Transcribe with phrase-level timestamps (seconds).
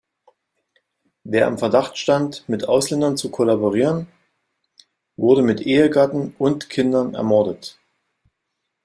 [1.23, 4.07] Wer im Verdacht stand, mit Ausländern zu kollaborieren,
[5.15, 7.77] wurde mit Ehegatten und Kindern ermordet.